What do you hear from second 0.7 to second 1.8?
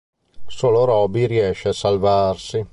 Robby riesce a